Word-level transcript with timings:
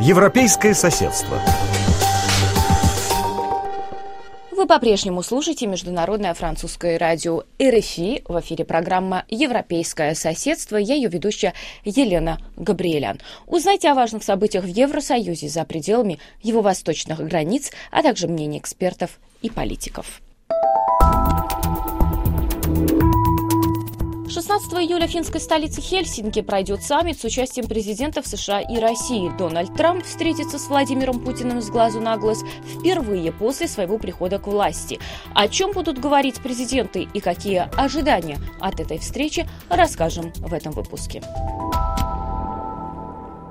Европейское 0.00 0.74
соседство. 0.74 1.40
Вы 4.52 4.64
по-прежнему 4.68 5.24
слушаете 5.24 5.66
Международное 5.66 6.34
французское 6.34 7.00
радио 7.00 7.42
РФИ. 7.60 8.22
В 8.28 8.38
эфире 8.38 8.64
программа 8.64 9.24
«Европейское 9.28 10.14
соседство». 10.14 10.76
Я 10.76 10.94
ее 10.94 11.08
ведущая 11.08 11.52
Елена 11.84 12.38
Габриэлян. 12.56 13.18
Узнайте 13.48 13.88
о 13.88 13.94
важных 13.94 14.22
событиях 14.22 14.62
в 14.62 14.68
Евросоюзе 14.68 15.48
за 15.48 15.64
пределами 15.64 16.20
его 16.44 16.62
восточных 16.62 17.18
границ, 17.18 17.72
а 17.90 18.04
также 18.04 18.28
мнение 18.28 18.60
экспертов 18.60 19.18
и 19.42 19.50
политиков. 19.50 20.20
16 24.58 24.90
июля 24.90 25.06
в 25.06 25.10
финской 25.10 25.40
столице 25.40 25.80
Хельсинки 25.80 26.42
пройдет 26.42 26.82
саммит 26.82 27.20
с 27.20 27.22
участием 27.22 27.68
президентов 27.68 28.26
США 28.26 28.60
и 28.60 28.80
России. 28.80 29.30
Дональд 29.38 29.72
Трамп 29.74 30.04
встретится 30.04 30.58
с 30.58 30.66
Владимиром 30.66 31.20
Путиным 31.20 31.62
с 31.62 31.70
глазу 31.70 32.00
на 32.00 32.16
глаз 32.16 32.42
впервые 32.66 33.30
после 33.30 33.68
своего 33.68 33.98
прихода 33.98 34.40
к 34.40 34.48
власти. 34.48 34.98
О 35.32 35.46
чем 35.46 35.70
будут 35.70 36.00
говорить 36.00 36.42
президенты 36.42 37.06
и 37.14 37.20
какие 37.20 37.68
ожидания 37.76 38.40
от 38.58 38.80
этой 38.80 38.98
встречи, 38.98 39.48
расскажем 39.68 40.32
в 40.38 40.52
этом 40.52 40.72
выпуске. 40.72 41.22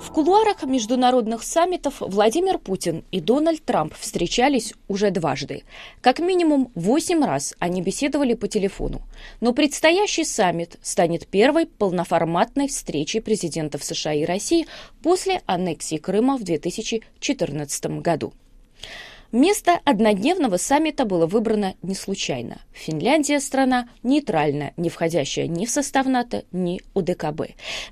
В 0.00 0.12
кулуарах 0.12 0.62
международных 0.62 1.42
саммитов 1.42 1.96
Владимир 2.00 2.58
Путин 2.58 3.04
и 3.12 3.20
Дональд 3.20 3.62
Трамп 3.62 3.94
встречались 3.94 4.72
уже 4.88 5.10
дважды. 5.10 5.64
Как 6.00 6.20
минимум 6.20 6.72
восемь 6.74 7.22
раз 7.22 7.54
они 7.58 7.82
беседовали 7.82 8.32
по 8.32 8.48
телефону. 8.48 9.02
Но 9.42 9.52
предстоящий 9.52 10.24
саммит 10.24 10.78
станет 10.80 11.26
первой 11.26 11.66
полноформатной 11.66 12.68
встречей 12.68 13.20
президентов 13.20 13.84
США 13.84 14.14
и 14.14 14.24
России 14.24 14.66
после 15.02 15.42
аннексии 15.44 15.98
Крыма 15.98 16.38
в 16.38 16.44
2014 16.44 18.00
году. 18.00 18.32
Место 19.32 19.78
однодневного 19.84 20.56
саммита 20.56 21.04
было 21.04 21.24
выбрано 21.24 21.76
не 21.82 21.94
случайно. 21.94 22.60
Финляндия– 22.72 23.38
страна 23.40 23.88
нейтральная, 24.02 24.74
не 24.76 24.88
входящая 24.90 25.46
ни 25.46 25.66
в 25.66 25.70
состав 25.70 26.06
НАТО, 26.06 26.42
ни 26.50 26.80
УДКБ. 26.94 27.42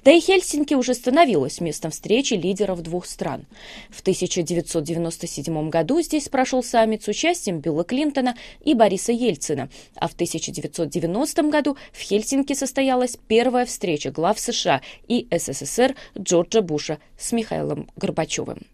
Да 0.04 0.10
и 0.10 0.18
Хельсинки 0.18 0.74
уже 0.74 0.94
становилась 0.94 1.60
местом 1.60 1.92
встречи 1.92 2.34
лидеров 2.34 2.82
двух 2.82 3.06
стран. 3.06 3.46
В 3.88 4.00
1997 4.00 5.70
году 5.70 6.00
здесь 6.00 6.28
прошел 6.28 6.64
саммит 6.64 7.04
с 7.04 7.08
участием 7.08 7.60
Билла 7.60 7.84
Клинтона 7.84 8.36
и 8.64 8.74
Бориса 8.74 9.12
Ельцина, 9.12 9.68
а 9.94 10.08
в 10.08 10.14
1990 10.14 11.42
году 11.44 11.76
в 11.92 12.00
Хельсинки 12.00 12.54
состоялась 12.54 13.16
первая 13.28 13.64
встреча 13.64 14.10
глав 14.10 14.40
США 14.40 14.80
и 15.06 15.28
СССР 15.30 15.94
Джорджа 16.18 16.62
Буша 16.62 16.98
с 17.16 17.30
Михаилом 17.30 17.88
Горбачевым. 17.94 18.66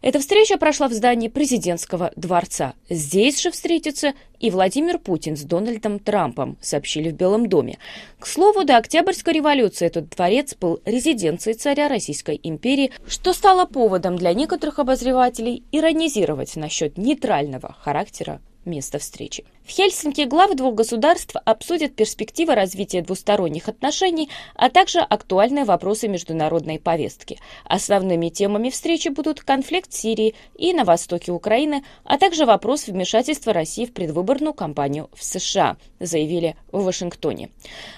Эта 0.00 0.20
встреча 0.20 0.58
прошла 0.58 0.88
в 0.88 0.92
здании 0.92 1.28
президентского 1.28 2.12
дворца. 2.14 2.74
Здесь 2.88 3.40
же 3.40 3.50
встретится 3.50 4.14
и 4.38 4.50
Владимир 4.50 4.98
Путин 4.98 5.36
с 5.36 5.42
Дональдом 5.42 5.98
Трампом, 5.98 6.56
сообщили 6.60 7.10
в 7.10 7.14
Белом 7.14 7.48
доме. 7.48 7.78
К 8.20 8.26
слову, 8.26 8.64
до 8.64 8.76
Октябрьской 8.76 9.34
революции 9.34 9.86
этот 9.86 10.10
дворец 10.10 10.54
был 10.54 10.80
резиденцией 10.84 11.56
царя 11.56 11.88
Российской 11.88 12.38
империи, 12.42 12.92
что 13.08 13.32
стало 13.32 13.66
поводом 13.66 14.16
для 14.16 14.32
некоторых 14.34 14.78
обозревателей 14.78 15.64
иронизировать 15.72 16.54
насчет 16.54 16.96
нейтрального 16.96 17.74
характера 17.80 18.40
место 18.68 18.98
встречи. 18.98 19.44
В 19.64 19.70
Хельсинки 19.70 20.22
главы 20.22 20.54
двух 20.54 20.74
государств 20.74 21.36
обсудят 21.44 21.94
перспективы 21.94 22.54
развития 22.54 23.02
двусторонних 23.02 23.68
отношений, 23.68 24.30
а 24.54 24.70
также 24.70 25.00
актуальные 25.00 25.64
вопросы 25.64 26.08
международной 26.08 26.78
повестки. 26.78 27.38
Основными 27.64 28.30
темами 28.30 28.70
встречи 28.70 29.08
будут 29.08 29.40
конфликт 29.40 29.92
в 29.92 29.96
Сирии 29.96 30.34
и 30.56 30.72
на 30.72 30.84
востоке 30.84 31.32
Украины, 31.32 31.84
а 32.04 32.16
также 32.16 32.46
вопрос 32.46 32.86
вмешательства 32.86 33.52
России 33.52 33.84
в 33.84 33.92
предвыборную 33.92 34.54
кампанию 34.54 35.10
в 35.12 35.22
США, 35.22 35.76
заявили 36.00 36.56
в 36.72 36.84
Вашингтоне. 36.84 37.50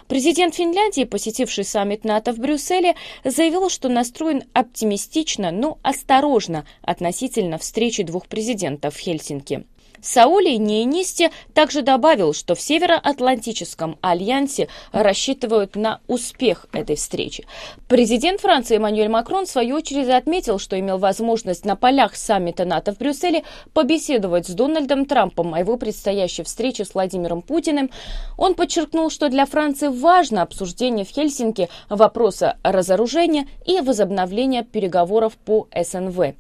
Президент 0.09 0.57
Финляндии, 0.57 1.05
посетивший 1.05 1.65
саммит 1.65 2.05
НАТО 2.05 2.33
в 2.33 2.39
Брюсселе, 2.39 2.97
заявил, 3.25 3.71
что 3.71 3.89
настроен 3.89 4.43
оптимистично, 4.55 5.53
но 5.53 5.79
осторожно 5.83 6.67
относительно 6.83 7.59
встречи 7.59 8.03
двух 8.03 8.27
президентов 8.27 8.97
в 8.97 8.99
Хельсинки. 8.99 9.65
Саули 10.03 10.57
Нейнисти 10.57 11.31
также 11.55 11.83
добавил, 11.83 12.33
что 12.33 12.55
в 12.55 12.61
Североатлантическом 12.61 13.99
альянсе 14.01 14.69
рассчитывают 14.93 15.77
на 15.77 16.01
успех 16.07 16.67
этой 16.73 16.97
встречи. 16.97 17.47
Президент 17.89 18.41
Франции 18.41 18.77
Эммануэль 18.77 19.09
Макрон 19.09 19.47
в 19.47 19.51
свою 19.51 19.77
очередь 19.77 20.09
отметил, 20.09 20.59
что 20.59 20.79
имел 20.79 20.99
возможность 20.99 21.65
на 21.65 21.77
полях 21.77 22.17
саммита 22.17 22.65
НАТО 22.65 22.93
в 22.93 22.99
Брюсселе 22.99 23.45
побеседовать 23.73 24.47
с 24.47 24.51
Дональдом 24.51 25.05
Трампом 25.05 25.55
о 25.55 25.59
его 25.59 25.77
предстоящей 25.77 26.43
встрече 26.43 26.85
с 26.85 26.95
Владимиром 26.95 27.43
Путиным. 27.43 27.91
Он 28.37 28.55
подчеркнул, 28.55 29.11
что 29.11 29.29
для 29.29 29.47
Франции 29.47 29.89
важно 29.89 30.43
обсуждение 30.43 31.05
в 31.05 31.09
Хельсинки 31.09 31.69
вопроса 31.89 32.57
разоружения 32.63 33.49
и 33.67 33.81
возобновления 33.81 34.63
переговоров 34.63 35.37
по 35.37 35.69
СНВ. 35.75 36.35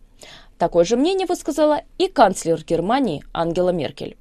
Такое 0.61 0.85
же 0.85 0.99
мнение 0.99 1.27
высказала 1.27 1.81
и 1.97 2.07
канцлер 2.07 2.63
Германии 2.63 3.25
Ангела 3.33 3.71
Меркель. 3.71 4.19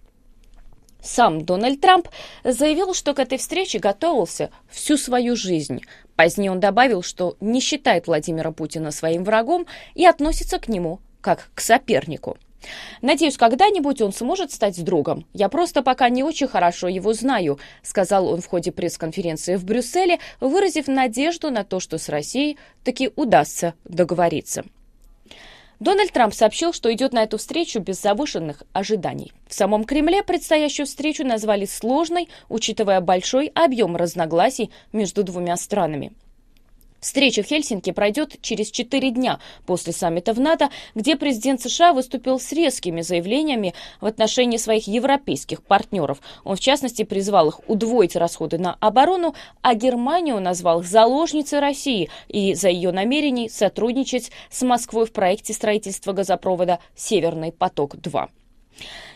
Сам 1.01 1.43
Дональд 1.43 1.81
Трамп 1.81 2.07
заявил, 2.45 2.93
что 2.93 3.13
к 3.13 3.19
этой 3.19 3.37
встрече 3.37 3.79
готовился 3.79 4.49
всю 4.69 4.95
свою 4.95 5.35
жизнь. 5.35 5.81
Позднее 6.15 6.51
он 6.51 6.61
добавил, 6.61 7.03
что 7.03 7.35
не 7.41 7.59
считает 7.59 8.07
Владимира 8.07 8.53
Путина 8.53 8.91
своим 8.91 9.25
врагом 9.25 9.65
и 9.95 10.05
относится 10.05 10.59
к 10.59 10.69
нему 10.69 11.01
как 11.19 11.49
к 11.53 11.59
сопернику. 11.59 12.37
«Надеюсь, 13.01 13.35
когда-нибудь 13.35 14.01
он 14.01 14.13
сможет 14.13 14.53
стать 14.53 14.81
другом. 14.81 15.25
Я 15.33 15.49
просто 15.49 15.83
пока 15.83 16.07
не 16.07 16.23
очень 16.23 16.47
хорошо 16.47 16.87
его 16.87 17.11
знаю», 17.11 17.59
сказал 17.83 18.29
он 18.29 18.39
в 18.39 18.47
ходе 18.47 18.71
пресс-конференции 18.71 19.57
в 19.57 19.65
Брюсселе, 19.65 20.19
выразив 20.39 20.87
надежду 20.87 21.51
на 21.51 21.65
то, 21.65 21.81
что 21.81 21.97
с 21.97 22.07
Россией 22.07 22.57
таки 22.85 23.11
удастся 23.17 23.73
договориться. 23.83 24.63
Дональд 25.79 26.11
Трамп 26.11 26.33
сообщил, 26.33 26.73
что 26.73 26.93
идет 26.93 27.13
на 27.13 27.23
эту 27.23 27.37
встречу 27.37 27.79
без 27.79 28.01
завышенных 28.01 28.63
ожиданий. 28.73 29.31
В 29.47 29.53
самом 29.53 29.85
Кремле 29.85 30.23
предстоящую 30.23 30.85
встречу 30.85 31.25
назвали 31.25 31.65
сложной, 31.65 32.27
учитывая 32.49 32.99
большой 32.99 33.47
объем 33.55 33.95
разногласий 33.95 34.71
между 34.91 35.23
двумя 35.23 35.55
странами. 35.55 36.11
Встреча 36.99 37.43
в 37.43 37.45
Хельсинки 37.45 37.91
пройдет 37.91 38.41
через 38.41 38.71
четыре 38.71 39.11
дня 39.11 39.39
после 39.65 39.93
саммита 39.93 40.33
в 40.33 40.39
НАТО, 40.39 40.69
где 40.95 41.15
президент 41.15 41.61
США 41.61 41.93
выступил 41.93 42.39
с 42.39 42.51
резкими 42.51 43.01
заявлениями 43.01 43.73
в 44.01 44.05
отношении 44.05 44.57
своих 44.57 44.87
европейских 44.87 45.63
партнеров. 45.63 46.19
Он, 46.43 46.55
в 46.55 46.59
частности, 46.59 47.03
призвал 47.03 47.49
их 47.49 47.61
удвоить 47.69 48.15
расходы 48.15 48.57
на 48.57 48.75
оборону, 48.79 49.33
а 49.61 49.75
Германию 49.75 50.41
назвал 50.41 50.83
заложницей 50.83 51.59
России 51.59 52.09
и 52.27 52.53
за 52.53 52.69
ее 52.69 52.91
намерений 52.91 53.49
сотрудничать 53.49 54.31
с 54.49 54.61
Москвой 54.63 55.05
в 55.05 55.13
проекте 55.13 55.53
строительства 55.53 56.11
газопровода 56.11 56.79
«Северный 56.95 57.51
поток-2». 57.51 58.29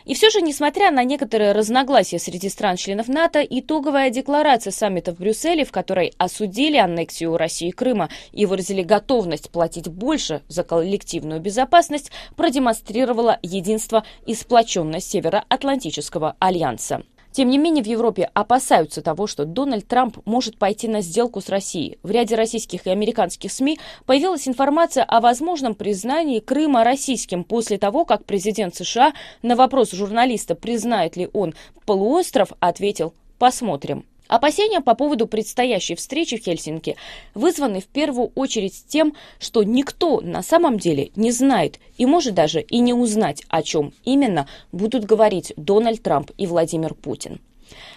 И 0.06 0.13
все 0.13 0.29
же, 0.29 0.41
несмотря 0.41 0.91
на 0.91 1.03
некоторые 1.03 1.53
разногласия 1.53 2.19
среди 2.19 2.50
стран-членов 2.50 3.07
НАТО, 3.07 3.41
итоговая 3.41 4.09
декларация 4.09 4.72
саммита 4.72 5.13
в 5.13 5.19
Брюсселе, 5.19 5.63
в 5.63 5.72
которой 5.72 6.13
осудили 6.18 6.78
аннексию 6.78 7.38
России 7.38 7.72
Крыма 7.72 8.09
и 8.31 8.46
выразили 8.46 8.81
готовность 8.81 9.50
платить 9.50 9.88
больше 9.88 10.41
за 10.47 10.63
коллективную 10.63 11.40
безопасность, 11.40 12.12
продемонстрировала 12.35 13.40
единство 13.41 14.03
и 14.25 14.35
сплоченность 14.35 15.09
Североатлантического 15.09 16.35
альянса. 16.40 17.03
Тем 17.34 17.50
не 17.50 17.58
менее, 17.58 17.84
в 17.84 17.88
Европе 17.88 18.30
опасаются 18.34 19.02
того, 19.02 19.26
что 19.26 19.46
Дональд 19.46 19.88
Трамп 19.88 20.20
может 20.26 20.58
пойти 20.58 20.88
на 20.88 21.02
сделку 21.02 21.42
с 21.42 21.50
Россией. 21.50 21.98
В 22.04 22.12
ряде 22.12 22.36
российских 22.36 22.86
и 22.86 22.92
американских 22.92 23.52
СМИ 23.52 23.80
появилась 24.06 24.48
информация 24.48 25.04
о 25.04 25.20
возможном 25.20 25.74
признании 25.74 26.40
Крыма 26.40 26.84
российским 26.84 27.44
после 27.44 27.80
того, 27.80 28.06
как 28.06 28.25
президент 28.25 28.75
США 28.75 29.13
на 29.42 29.56
вопрос 29.56 29.92
журналиста, 29.92 30.54
признает 30.54 31.18
ли 31.18 31.28
он 31.34 31.56
полуостров, 31.88 32.50
ответил 32.60 33.13
«посмотрим». 33.40 34.06
Опасения 34.28 34.80
по 34.81 34.96
поводу 34.96 35.28
предстоящей 35.28 35.96
встречи 35.96 36.38
в 36.38 36.44
Хельсинки 36.44 36.96
вызваны 37.34 37.81
в 37.81 37.88
первую 37.88 38.31
очередь 38.36 38.86
тем, 38.88 39.16
что 39.38 39.64
никто 39.64 40.22
на 40.22 40.42
самом 40.42 40.78
деле 40.78 41.12
не 41.16 41.31
знает 41.31 41.80
и 41.98 42.06
может 42.06 42.34
даже 42.34 42.62
и 42.62 42.80
не 42.80 42.94
узнать, 42.94 43.44
о 43.50 43.62
чем 43.62 43.94
именно 44.04 44.48
будут 44.72 45.04
говорить 45.04 45.54
Дональд 45.58 46.02
Трамп 46.02 46.31
и 46.38 46.48
Владимир 46.48 46.94
Путин. 46.94 47.42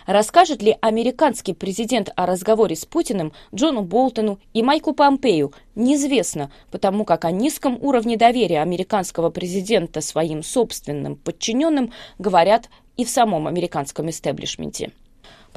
Расскажет 0.07 0.63
ли 0.63 0.77
американский 0.81 1.53
президент 1.53 2.11
о 2.17 2.27
разговоре 2.27 2.77
с 2.77 2.85
Путиным 2.85 3.33
Джону 3.55 3.83
Болтону 3.83 4.39
и 4.55 4.63
Майку 4.63 4.93
Помпею, 4.95 5.53
неизвестно, 5.75 6.51
потому 6.71 7.05
как 7.05 7.25
о 7.25 7.31
низком 7.31 7.79
уровне 7.81 8.17
доверия 8.17 8.63
американского 8.63 9.31
президента 9.31 10.01
своим 10.01 10.43
собственным 10.43 11.17
подчиненным 11.17 11.93
говорят 12.19 12.69
и 12.97 13.05
в 13.05 13.11
самом 13.11 13.47
американском 13.47 14.09
истеблишменте. 14.09 14.93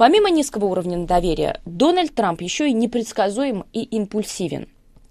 Помимо 0.00 0.30
низкого 0.30 0.64
уровня 0.64 1.04
доверия, 1.04 1.60
Дональд 1.66 2.14
Трамп 2.14 2.40
еще 2.40 2.70
и 2.70 2.72
непредсказуем 2.72 3.66
и 3.74 3.82
импульсивен. 3.82 4.66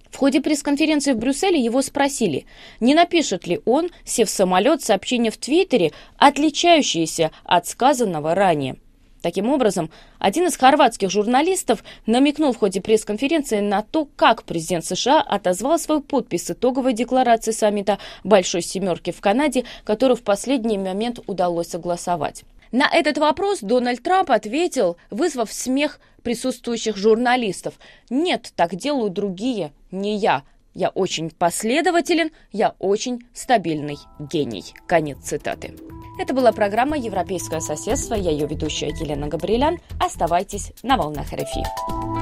В 0.09 0.17
ходе 0.17 0.41
пресс-конференции 0.41 1.13
в 1.13 1.19
Брюсселе 1.19 1.63
его 1.63 1.83
спросили, 1.83 2.47
не 2.79 2.95
напишет 2.95 3.45
ли 3.45 3.61
он, 3.65 3.91
сев 4.03 4.29
в 4.29 4.31
самолет, 4.31 4.81
сообщение 4.81 5.31
в 5.31 5.37
Твиттере, 5.37 5.91
отличающееся 6.17 7.29
от 7.43 7.67
сказанного 7.67 8.33
ранее. 8.33 8.77
Таким 9.21 9.51
образом, 9.51 9.91
один 10.17 10.47
из 10.47 10.57
хорватских 10.57 11.11
журналистов 11.11 11.83
намекнул 12.07 12.51
в 12.51 12.57
ходе 12.57 12.81
пресс-конференции 12.81 13.59
на 13.59 13.83
то, 13.83 14.07
как 14.15 14.41
президент 14.41 14.85
США 14.85 15.21
отозвал 15.21 15.77
свою 15.77 16.01
подпись 16.01 16.49
итоговой 16.49 16.93
декларации 16.93 17.51
саммита 17.51 17.99
«Большой 18.23 18.63
семерки» 18.63 19.11
в 19.11 19.21
Канаде, 19.21 19.65
которую 19.83 20.17
в 20.17 20.23
последний 20.23 20.79
момент 20.79 21.19
удалось 21.27 21.67
согласовать. 21.67 22.43
На 22.71 22.87
этот 22.87 23.17
вопрос 23.17 23.59
Дональд 23.61 24.03
Трамп 24.03 24.31
ответил, 24.31 24.97
вызвав 25.09 25.51
смех 25.51 25.99
присутствующих 26.21 26.97
журналистов. 26.97 27.75
«Нет, 28.09 28.53
так 28.55 28.75
делают 28.75 29.13
другие, 29.13 29.71
не 29.91 30.17
я. 30.17 30.43
Я 30.75 30.89
очень 30.89 31.31
последователен, 31.31 32.29
я 32.51 32.75
очень 32.77 33.23
стабильный 33.33 33.97
гений». 34.19 34.65
Конец 34.85 35.17
цитаты. 35.23 35.75
Это 36.19 36.33
была 36.33 36.51
программа 36.51 36.97
«Европейское 36.97 37.59
соседство». 37.59 38.13
Я 38.13 38.31
ее 38.31 38.45
ведущая 38.45 38.89
Елена 38.89 39.27
Габриэлян. 39.27 39.79
Оставайтесь 39.99 40.71
на 40.83 40.97
волнах 40.97 41.33
РФИ. 41.33 42.18